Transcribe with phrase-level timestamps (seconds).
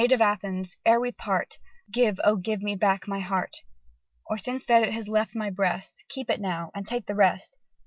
[0.01, 1.59] Maid of Athens, ere we part,
[1.91, 3.57] Give, oh give me back my heart!
[4.25, 7.55] Or, since that has left my breast, Keep it now, and take the rest!